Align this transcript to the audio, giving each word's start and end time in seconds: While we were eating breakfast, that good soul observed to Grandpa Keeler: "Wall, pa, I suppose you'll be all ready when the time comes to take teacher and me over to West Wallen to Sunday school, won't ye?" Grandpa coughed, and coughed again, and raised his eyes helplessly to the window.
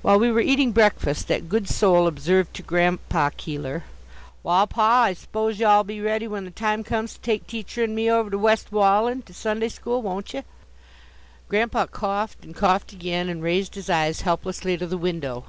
While 0.00 0.18
we 0.18 0.32
were 0.32 0.40
eating 0.40 0.72
breakfast, 0.72 1.28
that 1.28 1.50
good 1.50 1.68
soul 1.68 2.06
observed 2.06 2.54
to 2.54 2.62
Grandpa 2.62 3.28
Keeler: 3.36 3.84
"Wall, 4.42 4.66
pa, 4.66 5.02
I 5.02 5.12
suppose 5.12 5.60
you'll 5.60 5.84
be 5.84 6.00
all 6.00 6.06
ready 6.06 6.26
when 6.26 6.46
the 6.46 6.50
time 6.50 6.82
comes 6.82 7.12
to 7.12 7.20
take 7.20 7.46
teacher 7.46 7.84
and 7.84 7.94
me 7.94 8.10
over 8.10 8.30
to 8.30 8.38
West 8.38 8.72
Wallen 8.72 9.20
to 9.20 9.34
Sunday 9.34 9.68
school, 9.68 10.00
won't 10.00 10.32
ye?" 10.32 10.44
Grandpa 11.50 11.84
coughed, 11.84 12.42
and 12.42 12.56
coughed 12.56 12.94
again, 12.94 13.28
and 13.28 13.42
raised 13.42 13.74
his 13.74 13.90
eyes 13.90 14.22
helplessly 14.22 14.78
to 14.78 14.86
the 14.86 14.96
window. 14.96 15.44